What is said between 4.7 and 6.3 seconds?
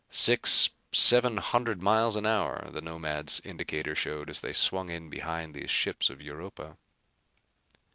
in behind these ships of